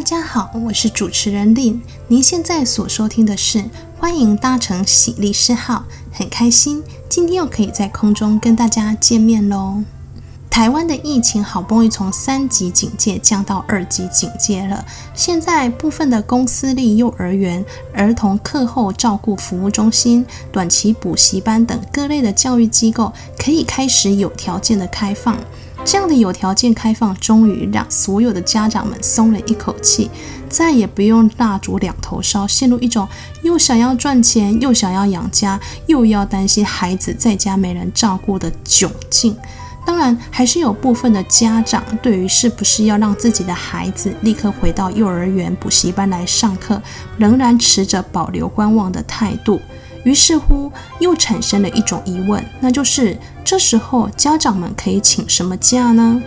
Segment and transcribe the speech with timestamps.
[0.00, 1.78] 大家好，我是主持人令。
[2.08, 3.62] 您现在所收听的是
[3.98, 9.84] 欢迎搭乘喜利士号，很开心今天又可以在空中跟大家见面喽。
[10.48, 14.82] 台湾的疫情好不容易从三级警戒降到二级警戒了，
[15.14, 17.62] 现在部分的公私立幼儿园、
[17.92, 25.36] 儿童课后照顾服务中心、短期补习班等各类的教育机构可以开始有条件的开放。
[25.82, 30.08] 这样的有条件开放，终于让所有的家长们松了一口气，
[30.48, 33.08] 再也不用蜡烛两头烧，陷入一种
[33.42, 39.36] 又想要赚钱，又想要养家，又要担心孩子在家没人照顾的窘境。
[39.84, 46.80] 当然，还是有部分的家长对于是不是要让自己的孩子立刻回到幼儿园、补习班来上课，
[47.16, 49.60] 仍然持着保留观望的态度。
[50.04, 56.22] 于是乎，又产生了一种疑问，那就是这时候家长们可以请什么假呢？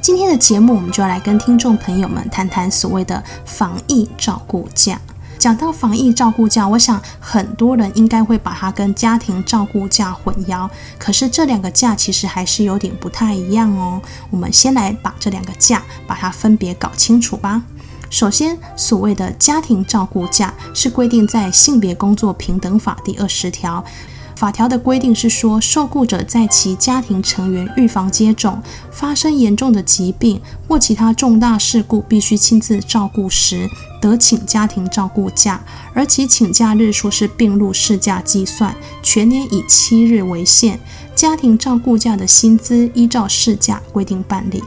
[0.00, 4.98] 今天的节目，我们就要来跟听众朋友们谈谈所谓的防疫照顾假。
[5.38, 10.70] 讲到防疫照顾假，我想很多人应该会把它跟家庭照顾假混淆。
[10.98, 14.00] 可是这两个假其实还是有点不太一样哦。
[14.30, 17.60] 我们先来把这两个假把它分别搞清楚吧。
[18.12, 23.82] 首先，所谓的家庭照顾假是规定在《性别工作平等法》第二十条。
[24.36, 30.38] 法条的规定是说，受雇者在其家庭成员预防接种、发生严重的疾病
[30.68, 33.66] 或其他重大事故，必须亲自照顾时，
[33.98, 40.78] 得请家庭照顾假，而其请假日数是并入事假计算，全年以七日为限。
[41.14, 44.62] 家庭照顾假的薪资依照事假规定办理。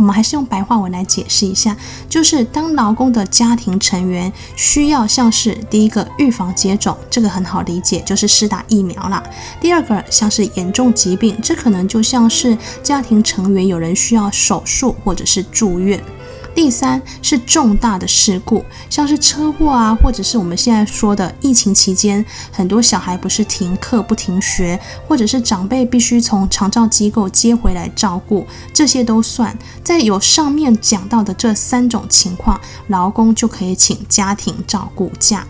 [0.00, 1.76] 我们还是用白话文来解释一下，
[2.08, 9.22] 就是当劳工的家庭成员需要像是第一个预防接种，这个很好理解，就是施打疫苗啦；
[9.60, 16.02] 第二个像是严重疾病，这可能就像是家庭成员有人需要手术或者是住院。
[16.54, 24.78] 第三是重大的事故，像是车祸啊，或者是我们现在说的疫情期间，很多小孩不是停课不停学，
[25.08, 29.56] 或者是长辈必须从长照机构接回来照顾，这些都算。
[29.82, 35.46] 在有上面讲到的这三种情况，劳工就可以请家庭照顾假。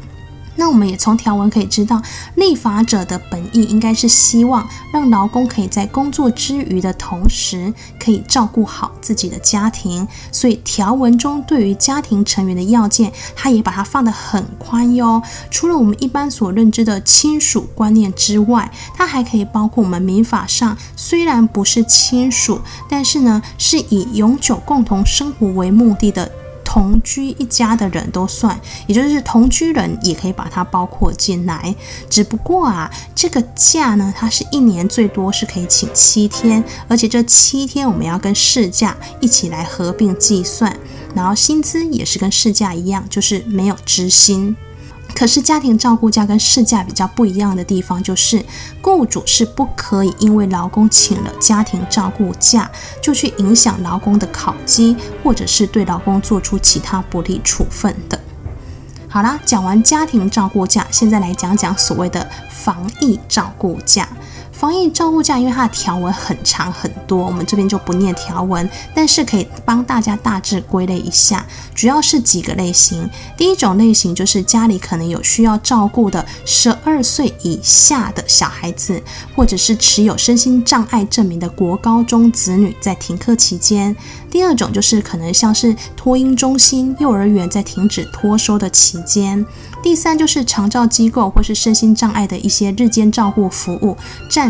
[0.61, 2.03] 那我们也从条文可以知道，
[2.35, 10.07] 立法者的本意应该是希望让劳工可以在工作之余的同时，可以照顾好自己的家庭。
[10.31, 15.23] 所以条文中对于家庭成员的要件，他也把它放得很宽哟。
[15.51, 26.31] 除了我们一般所认知的亲属观念之外，它还可以包括我们民法上虽然不是亲属，但是呢是以永久共同生活为目的的。
[26.73, 31.75] 同居一家的人都算，也就是同居人也可以把它包括进来。
[32.09, 40.79] 只不过啊，这个假呢，它是一年最多是可以请七天，而且这七天我们要跟事假一起来合并计算，
[41.13, 44.57] 然后薪资也是跟事假一样，就是没有支薪。
[45.15, 48.45] 可是家庭照顾假跟事假比较不一样的地方，就是
[48.81, 52.71] 雇主是不可以因为劳工请了家庭照顾假，
[53.03, 58.19] 就去影响劳工的考绩，或者是对劳工做出其他不利处分的。
[59.09, 64.09] 好啦，讲完家庭照顾假，现在来讲讲所谓的防疫照顾假。
[64.61, 73.09] 防疫照顾假，因为它的条文很长很多，我们这边就不念条文，但是可以帮大家大致归类一下，主要是几个类型。
[73.39, 79.03] 第一种类型就是家里可能有需要照顾的十二岁以下的小孩子，
[79.35, 83.97] 或者是持有身心障碍证明的国高中子女，在停课期间。
[84.31, 89.45] 第二种就是可能像是托婴中心、幼儿园在停止托收的期间。
[89.83, 93.97] 第三就是长照机构或是身心障碍的一些日间照顾服务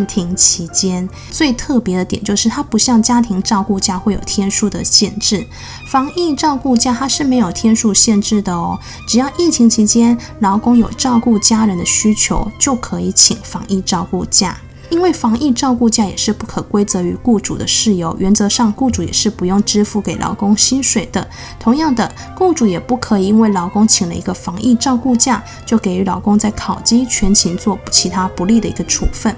[0.01, 1.07] 暂停期间。
[1.31, 5.47] 最特别的点就是它不像家庭照顾假会有天数的限制，
[5.91, 8.79] 防疫照顾假它是没有天数限制的哦。
[9.07, 14.57] 只要疫情期间劳工有照顾家人的需求，就可以请防疫照顾假。
[14.89, 21.29] 因为防疫照顾假也是不可归责于雇主的事由，原则上雇主也是不用支付给劳工薪水的。
[21.61, 29.37] 同样的，雇主也不可以因为劳工请了一个防疫照顾假，就给予劳工在考绩、全勤做其他不利的一个处分。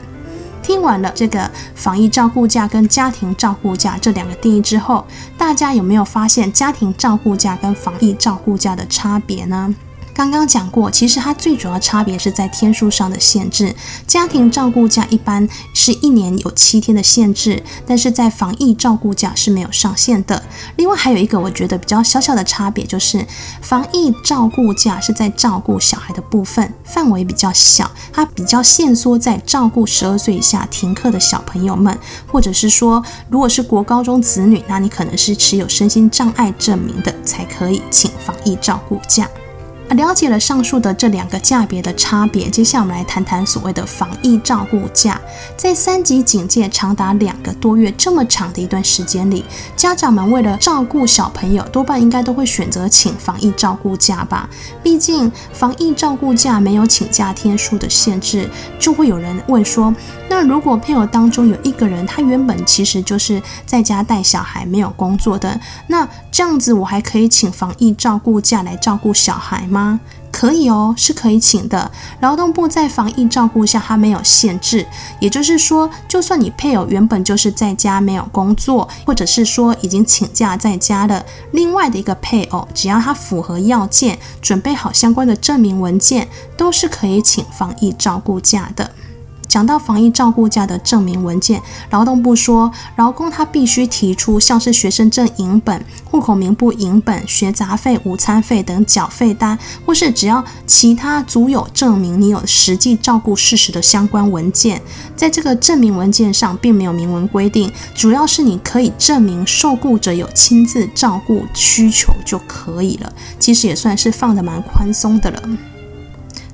[0.62, 5.04] 听完了这个防疫照顾假跟家庭照顾假这两个定义之后，
[5.36, 9.74] 大家有没有发现家庭照顾假跟防疫照顾假的差别呢？
[10.14, 13.74] 刚刚讲过，其实它最主要差别是在天数上的限制。
[14.06, 20.42] 家庭照顾假一般是一年有七天的限制，但是在防疫照顾假是没有上限的。
[20.76, 23.26] 另外还有一个我觉得比较小小的差别，就是
[23.62, 31.98] 防疫照顾假是在照顾小孩的部分范围比较小，它比较限缩在照顾十二岁以下停课的小朋友们，
[32.30, 39.26] 或者是说，如果是国高中子女，那你可能是持有身心障碍证明的，才可以请防疫照顾假。
[39.94, 45.20] 了解了上述的这两个价别的差别，接下来我们来谈谈所谓的防疫照顾假。
[45.56, 49.44] 在三级警戒长达两个多月这么长的一段时间里，
[49.76, 54.48] 家长们为了照顾小朋友，多半应该都会选择请防疫照顾假吧？
[54.82, 58.48] 毕竟防疫照顾假没有请假天数的限制，
[58.78, 59.94] 就会有人问说：
[60.34, 70.00] 那如果配偶当中有一个人，他原本其实就是在家带小孩，没有工作的，那这样子我还可以请防疫照顾假来照顾小孩吗？
[70.30, 71.90] 可以哦，是可以请的。
[72.20, 74.86] 劳动部在防疫照顾下，它没有限制，
[75.20, 86.26] 也就是说，就算你配偶原本就是在家没有工作，或者是说已经请假在家了，另外的一个配偶，只要他符合要件，准备好相关的证明文件，
[86.56, 88.90] 都是可以请防疫照顾假的。
[89.52, 91.60] 讲到防疫照顾假的证明文件，
[91.90, 104.80] 劳动部说，劳工他必须提出像是学生证影本、户口名簿影本、学杂费、午餐费等缴费单，或是只要其他足有证明你有实际照顾事实的相关文件。
[105.14, 113.12] 在这个证明文件上，并没有明文规定，主要是你可以证明受雇者有亲自照顾需求就可以了。
[113.38, 115.42] 其实也算是放得蛮宽松的了。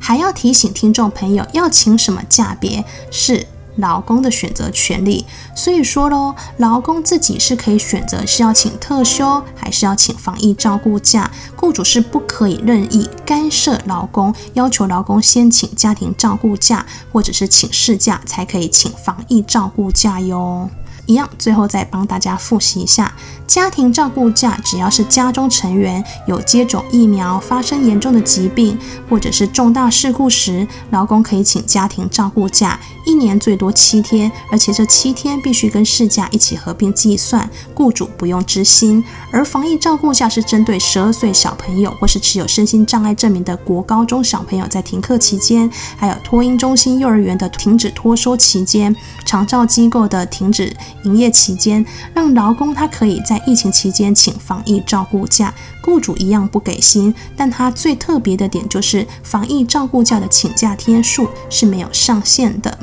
[0.08, 3.46] 还要提醒听众朋友，要请什么假别是
[3.76, 5.26] 劳工的选择权利。
[5.54, 11.30] 所以说喽，劳工自己是可以选择是要请特休，还是要请防疫照顾假。
[11.54, 20.70] 雇主是不可以任意干涉劳工，要求劳工先请家庭照顾假，或者是请事假，才可以请防疫照顾假哟。
[21.08, 23.12] 一样，最后再帮大家复习一下：
[23.46, 28.78] 家庭照顾假，只要是家中成员有接种疫苗、发生严重的疾病
[29.08, 39.02] 或者是重大事故时，劳工可以请家庭照顾假，一年最多七天，而且这七天必须跟事假一起合并计算，雇主不用支薪。
[39.32, 48.94] 而防疫照顾假是针对十二岁小朋友或是持有身心障碍证明的国高中小朋友，在停课期间，还有托婴中心、幼儿园的停止托收期间，
[49.24, 50.76] 长照机构的停止。
[51.04, 51.84] 营业期间，
[52.14, 55.52] 让劳工他可以在疫情期间请防疫照顾假，
[55.82, 57.14] 雇主一样不给薪。
[57.36, 62.78] 但他最特别的点就是，防疫照顾假的请假天数是没有上限的，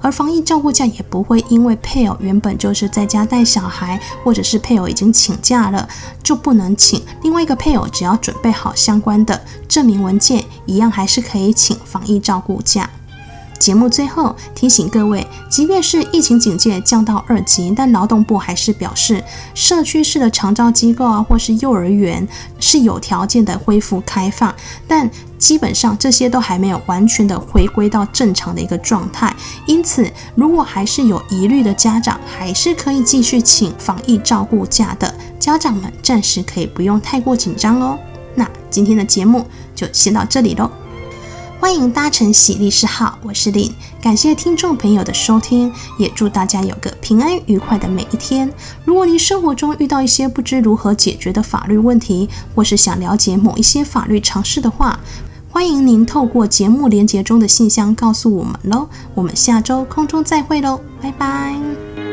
[0.00, 5.88] 而防疫照顾假也不会因为配偶原本就是在家带小孩，或者是配偶已经请假了
[6.22, 7.02] 就不能请。
[7.22, 12.88] 另外一个配偶只要准备好相关的证明文件，一样还是可以请防疫照顾假。
[13.58, 19.22] 节目最后提醒各位，即便是疫情警戒降到二级，但劳动部还是表示，
[19.54, 22.26] 社区式的长照机构啊，或是幼儿园
[22.60, 24.54] 是有条件的恢复开放，
[24.86, 29.34] 但基本上这些都还没有完全的回归到正常的一个状态。
[29.66, 37.98] 因此，如果还是有疑虑的家长，还是可以继续请防疫照顾假的，家长们暂时可以不用太过紧张哦。
[38.34, 39.44] 那今天的节目
[39.74, 40.70] 就先到这里喽。
[41.60, 43.70] 欢迎搭乘喜丽诗号，我是林，
[44.00, 48.50] 感谢听众朋友的收听，也祝大家有个平安愉快的每一天。
[48.84, 55.00] 如果您生活中遇到一些不知如何解决的法律问题，或是想了解某一些法律常识的话，
[55.50, 58.88] 欢迎您透过节目连结中的信箱告诉我们喽。
[59.14, 62.07] 我们下周空中再会喽，拜拜。